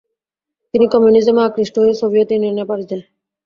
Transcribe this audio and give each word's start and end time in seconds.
তিনি 0.73 0.85
কমিউনিজমে 0.93 1.41
আকৃষ্ট 1.45 1.75
হয়ে 1.81 1.93
সোভিয়েত 2.01 2.29
ইউনিয়নে 2.31 2.63
পাড়ি 2.69 2.85
দেন। 2.89 3.01